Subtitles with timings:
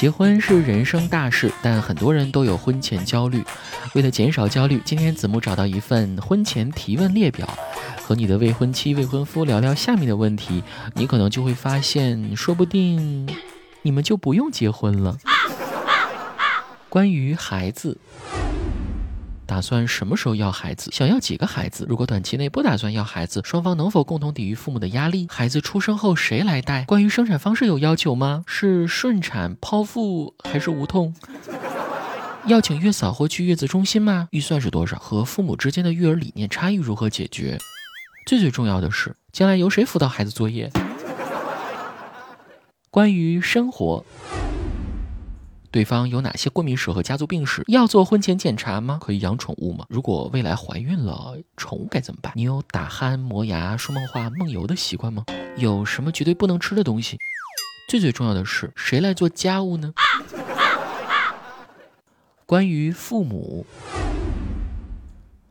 [0.00, 3.44] 结婚是人生大事，但很多人都有婚前焦虑。
[3.94, 7.46] 为了减少焦虑，今天子木找到一份婚前提问列表，
[8.02, 13.28] 和你的未婚妻、未婚夫聊聊下面的问题，你可能就会发现，说不定
[13.82, 15.18] 你们就不用结婚了。
[16.88, 17.98] 关于孩子。
[19.50, 20.92] 打算什么时候要孩子？
[20.92, 21.84] 想要几个孩子？
[21.88, 25.26] 如果短期内不打算要孩子，双方能否共同抵御父母的压力？
[25.28, 26.84] 孩子出生后谁来带？
[26.84, 28.44] 关于生产方式有要求吗？
[28.46, 31.12] 是顺产、剖腹还是无痛？
[32.46, 34.28] 要请月嫂或去月子中心吗？
[34.30, 34.96] 预算是多少？
[35.00, 37.58] 和父母之间的育儿理念差异如何解决？
[38.26, 40.70] 最最重要的是，将来由谁辅导孩子作业？
[42.88, 44.04] 关于生活。
[45.72, 47.62] 对方有哪些过敏史和家族病史？
[47.68, 48.98] 要做婚前检查吗？
[49.00, 49.86] 可以养宠物吗？
[49.88, 52.32] 如果未来怀孕了，宠物该怎么办？
[52.34, 55.24] 你有打鼾、磨牙、说梦话、梦游的习惯吗？
[55.56, 57.18] 有什么绝对不能吃的东西？
[57.88, 59.94] 最最重要的是，谁来做家务呢？
[62.46, 63.64] 关于父母。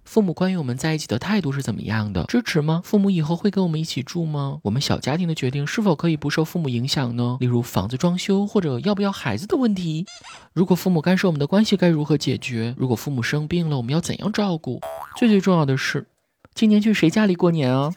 [0.10, 2.24] 父母关于我们在一起的态度是怎么样的？
[2.24, 2.82] 支持吗？
[2.84, 4.58] 父母以后会跟我们一起住吗？
[4.64, 7.38] 我们小家庭的决定是否可以不受父母影响呢？
[7.40, 10.08] 例如房子装修或者要不要孩子的问题。
[10.52, 12.74] 如果父母干涉我们的关系，该如何解决？
[12.76, 14.82] 如果父母生病了，我们要怎样照顾？
[15.16, 16.08] 最最重要的是，
[16.56, 17.94] 今年去谁家里过年啊？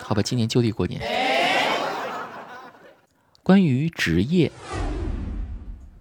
[0.00, 1.02] 好吧，今年就地过年。
[3.42, 4.52] 关于职业。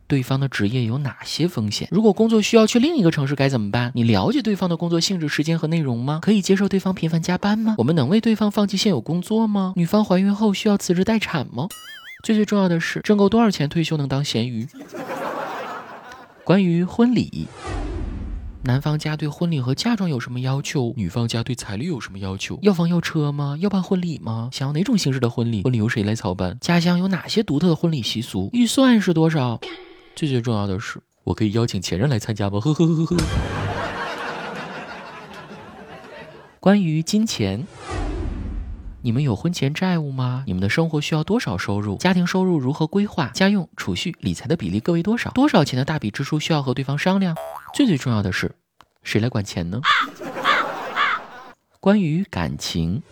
[0.08, 1.88] 对方的职业有哪些风险？
[1.92, 3.92] 如果工作需要去另一个城市该怎么办？
[3.94, 6.20] 你了解对方的工作性质、时间和内容吗？
[6.22, 7.76] 可以接受对方频繁加班吗？
[7.78, 9.74] 我们能为对方放弃现有工作吗？
[9.76, 11.68] 女方怀孕后需要辞职待产吗？
[12.24, 14.68] 最最重要的是，挣够多少钱退休能当咸鱼？
[16.46, 17.48] 关于婚礼，
[18.64, 20.94] 男方家对婚礼和嫁妆有什么要求？
[20.96, 22.58] 女方家对彩礼有什么要求？
[22.62, 23.58] 要房要车吗？
[23.60, 24.50] 要办婚礼吗？
[24.54, 25.64] 想要哪种形式的婚礼？
[25.64, 26.58] 婚礼由谁来操办？
[26.62, 28.50] 家乡有哪些独特的婚礼习俗？
[28.54, 29.60] 预算是多少？
[30.18, 32.60] 最最重要的是，我可以邀请前任来参加吗？
[32.60, 33.18] 呵呵呵呵呵。
[36.60, 37.68] 关于金钱，
[39.04, 40.44] 你们有婚前债务吗？
[40.48, 41.98] 你们的生活需要多少收入？
[41.98, 43.28] 家庭收入如何规划？
[43.28, 45.30] 家用、储蓄、理财的比例各为多少？
[45.30, 47.36] 多少钱的大笔支出需要和对方商量？
[47.76, 48.56] 最最重要的是，
[49.04, 49.80] 谁来管钱呢？
[51.80, 53.04] 关于感情。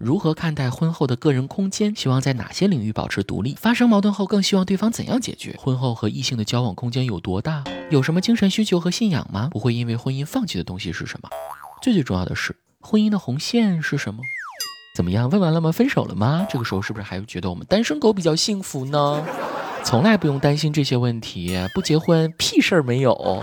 [0.00, 1.94] 如何看待婚后的个人空间？
[1.94, 3.54] 希望在哪些领域保持独立？
[3.60, 5.54] 发生矛盾后更希望对方怎样解决？
[5.58, 7.62] 婚后和异性的交往空间有多大？
[7.90, 9.50] 有什么精神需求和信仰吗？
[9.52, 11.28] 不会因为婚姻放弃的东西是什么？
[11.82, 14.22] 最最重要的是，婚姻的红线是什么？
[14.96, 15.28] 怎么样？
[15.28, 15.70] 问完了吗？
[15.70, 16.46] 分手了吗？
[16.48, 19.22] 这个时候是不是还觉得我们单身狗比较幸福呢？
[19.84, 23.42] 从来不用担心这些问题，不结婚屁事儿没有。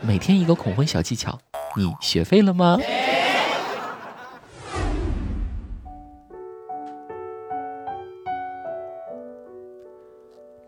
[0.00, 1.38] 每天一个恐婚小技巧，
[1.76, 2.76] 你学会了吗？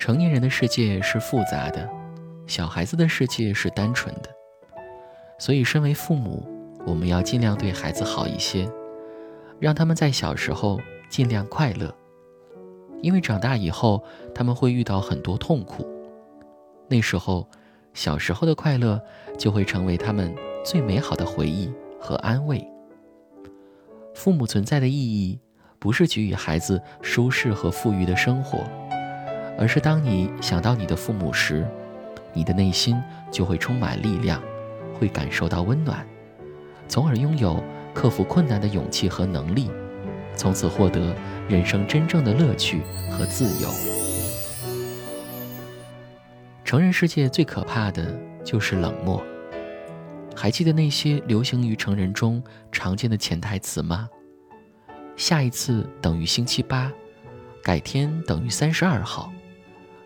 [0.04, 1.88] 成年人的世界是复杂的，
[2.46, 4.28] 小孩子的世界是单纯的，
[5.38, 6.46] 所以身为父母，
[6.86, 8.70] 我们要尽量对孩子好一些，
[9.58, 10.78] 让他们在小时候
[11.08, 11.90] 尽量快乐，
[13.00, 14.04] 因为长大以后
[14.34, 15.88] 他们会遇到很多痛苦，
[16.86, 17.48] 那时候
[17.94, 19.00] 小时候的快乐
[19.38, 22.62] 就会成为他们最美好的回忆和安慰。
[24.14, 25.40] 父母存在的意义，
[25.78, 28.62] 不是给予孩子舒适和富裕的生活。
[29.56, 31.66] 而是当你想到你的父母时，
[32.32, 33.00] 你的内心
[33.30, 34.42] 就会充满力量，
[34.98, 36.04] 会感受到温暖，
[36.88, 37.62] 从而拥有
[37.94, 39.70] 克服困难的勇气和能力，
[40.34, 41.14] 从此获得
[41.48, 43.68] 人生真正的乐趣和自由。
[46.64, 49.22] 成人世界最可怕的就是冷漠。
[50.34, 54.08] 还记得那些流行于成人中常见的潜台词吗？
[55.14, 56.90] 下一次等于星期八，
[57.62, 59.32] 改天等于三十二号。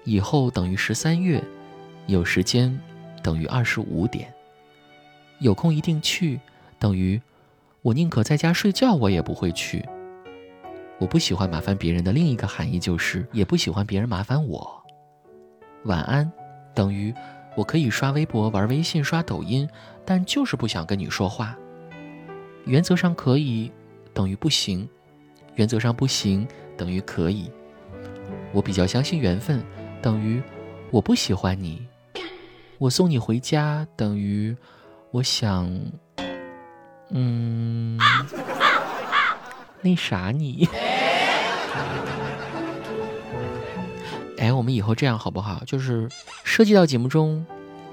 [0.08, 1.42] 以后等于十三月，
[2.06, 2.80] 有时间
[3.22, 4.32] 等于二十五点，
[5.38, 6.40] 有空一定去
[6.78, 7.20] 等于
[7.82, 9.87] 我宁可在家睡觉，我也不会去。
[10.99, 14.82] 我不喜欢麻烦别人的另一个含义就是也不喜欢别人麻烦我。
[15.84, 16.32] 晚安
[16.75, 17.14] 等于
[17.55, 19.69] 我可以刷微博、玩微信、刷抖音，
[20.06, 21.55] 但就是不想跟你说话。
[22.64, 23.70] 原则上可以
[24.14, 24.88] 等于不行，
[25.56, 27.50] 原则上不行等于可以。
[28.55, 29.62] 我比较相信缘分。
[30.00, 30.42] 等于
[30.90, 31.86] 我不喜欢你，
[32.78, 34.56] 我送你回家等于
[35.10, 35.68] 我想，
[37.10, 37.98] 嗯，
[39.82, 40.68] 那啥你。
[44.38, 45.62] 哎，我们以后这样好不好？
[45.66, 46.08] 就是
[46.44, 47.44] 涉及到节目中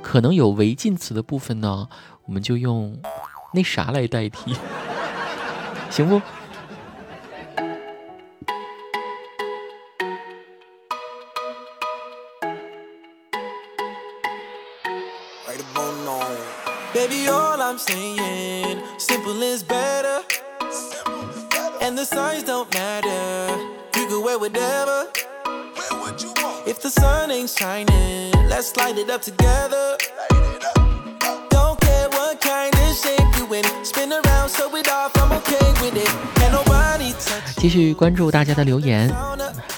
[0.03, 1.89] 可能有违禁词的部分呢，
[2.25, 2.95] 我们就用
[3.51, 4.55] 那啥来代替，
[5.89, 6.21] 行不？
[16.92, 20.22] Baby, all I'm saying, simple is better.
[21.81, 23.56] And the signs don't matter.
[23.96, 25.08] You can wear whatever.
[26.66, 29.96] If the sun ain't shining, let's light it up together.
[31.48, 35.72] Don't care what kind of shape you in, spin around, show it off, I'm okay
[35.81, 36.10] with it.
[36.42, 39.14] And nobody touch 继续关注大家的留言，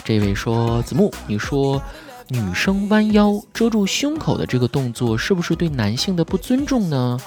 [0.05, 1.81] 这位说子木，你说
[2.30, 7.18] 女生弯腰遮住胸口的这个动作，是不是对男性的不尊重呢？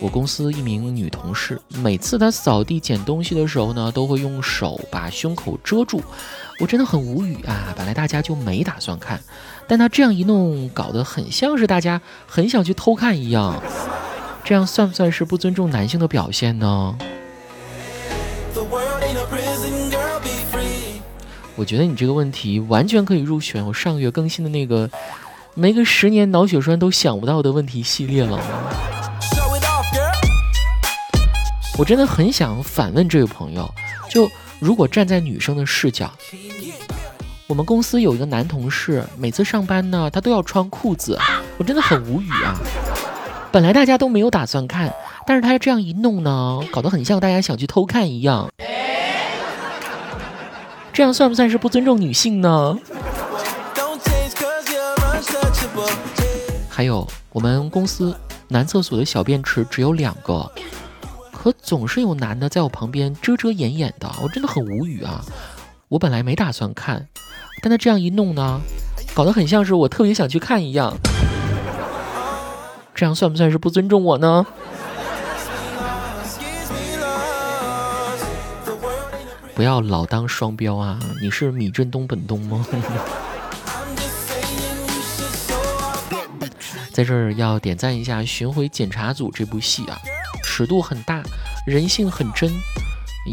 [0.00, 6.00] 我公司一名女同事，每次她扫地捡东西的时候呢，都会用手把胸口遮住，
[6.58, 7.74] 我真的很无语啊！
[7.76, 9.20] 本来大家就没打算看，
[9.68, 13.62] 但她这样一弄，搞得很像是大家很想去偷看一样，
[14.42, 16.96] 这样算不算是不尊重男性的表现呢？
[21.60, 24.88] 我觉得你这个问题完全可以入选我上个月更新的那个
[25.52, 28.40] 没个十年脑血栓都想不到的问题系列了。
[31.76, 33.70] 我真的很想反问这位朋友，
[34.08, 34.26] 就
[34.58, 36.10] 如果站在女生的视角，
[37.46, 41.18] 我们公司有一个男同事，每次上班呢，他都要穿裤子，
[41.58, 42.56] 我真的很无语啊。
[43.52, 44.90] 本来大家都没有打算看，
[45.26, 48.48] 但是他这样一弄呢，搞得很像大家想去偷看一样。
[50.92, 52.78] 这样算不算是不尊重女性呢？
[56.68, 58.14] 还有，我们公司
[58.48, 60.50] 男厕所的小便池只有两个，
[61.32, 65.22] 可总是有男的在我旁边遮遮掩掩的，我真的很无语啊！
[65.88, 67.08] 我本来没打算看，
[67.62, 68.60] 但他这样一弄呢，
[69.14, 70.96] 搞得很像是我特别想去看一样。
[72.94, 74.46] 这样算不算是不尊重我呢？
[79.60, 80.98] 不要老当双标啊！
[81.20, 82.66] 你是米振东本东吗？
[86.90, 90.00] 在这儿要点赞一下《巡回检查组》这部戏啊，
[90.42, 91.22] 尺度很大，
[91.66, 92.50] 人性很真，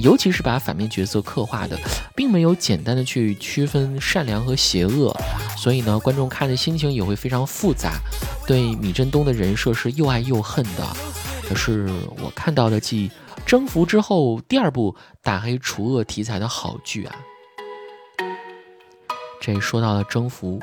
[0.02, 1.80] 尤其是把反面角色刻画的，
[2.14, 5.16] 并没有简单的去区分善良和邪恶，
[5.56, 7.94] 所以呢，观众看的心情也会非常复杂，
[8.46, 10.86] 对米振东的人设是又爱又恨的。
[11.48, 11.90] 可是
[12.22, 13.10] 我看到的继。
[13.46, 17.16] 征服之后，第二部打黑除恶题材的好剧啊。
[19.40, 20.62] 这说到了征服，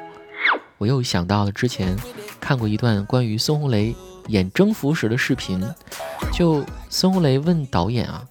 [0.76, 1.96] 我又想到了之前
[2.38, 3.96] 看过一段关于孙红雷
[4.26, 5.66] 演征服时的视频。
[6.30, 8.26] 就孙红雷问导演啊，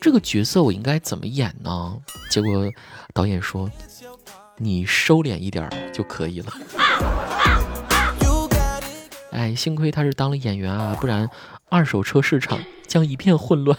[0.00, 1.98] 这个角色我应该怎么演呢？
[2.30, 2.70] 结果
[3.12, 3.70] 导演说，
[4.56, 6.52] 你收敛一点就可以了。
[9.32, 11.28] 哎，幸亏他是当了演员啊，不然
[11.72, 12.58] 二手车市场。
[12.92, 13.78] 将一片混乱。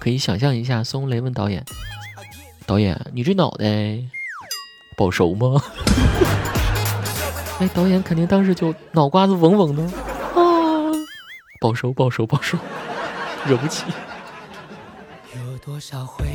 [0.00, 1.64] 可以想象一下，孙红雷问导演
[2.66, 3.64] ：“导演，你这脑袋
[4.96, 5.62] 保熟吗？”
[7.62, 9.84] 哎，导演肯定当时就脑瓜子嗡嗡的
[10.34, 10.90] 啊，
[11.60, 12.58] 保熟，保熟，保熟，
[13.46, 13.84] 惹不起。
[15.36, 16.26] 有多少回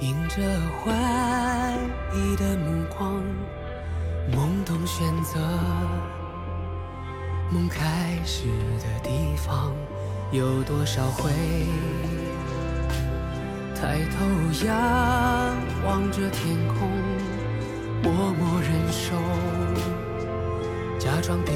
[0.00, 0.42] 迎着
[0.82, 0.90] 怀
[2.12, 3.22] 疑的目光，
[4.32, 5.38] 懵懂选择。
[7.50, 8.46] 梦开始
[8.78, 9.72] 的地方，
[10.32, 11.30] 有多少回
[13.74, 16.88] 抬头仰望着天空，
[18.02, 19.14] 默默忍受，
[20.98, 21.52] 假装低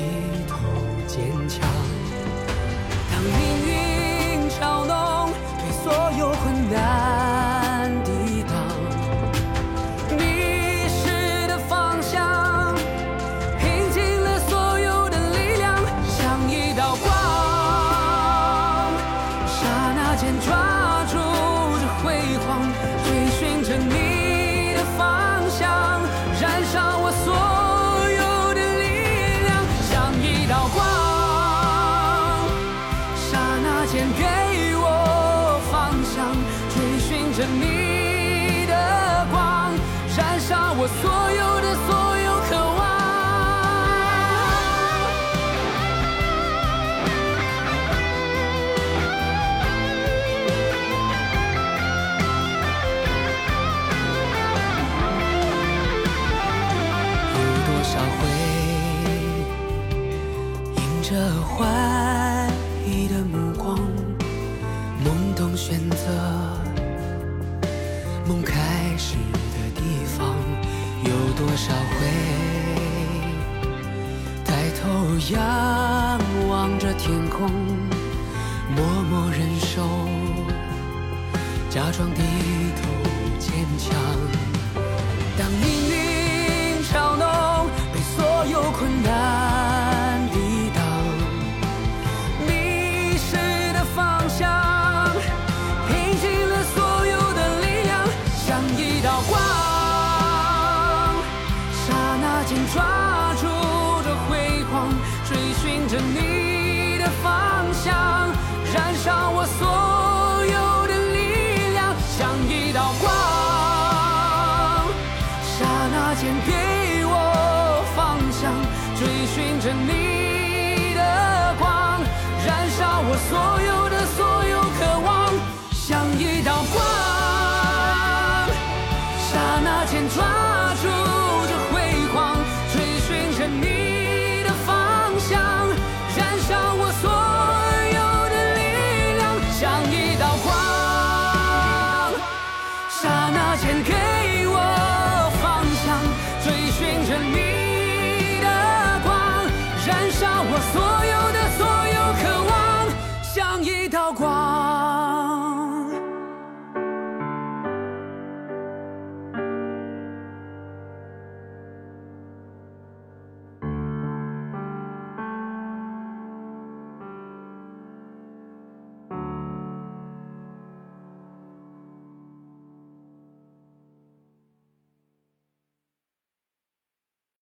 [0.46, 0.58] 头
[1.06, 1.87] 坚强。
[37.48, 37.77] 所
[68.28, 70.36] 梦开始的地方。
[71.02, 72.06] 有多少回
[74.44, 77.50] 抬头仰望着天空，
[78.76, 79.82] 默默忍受，
[81.70, 82.20] 假装低
[82.76, 82.82] 头
[83.38, 84.47] 坚强。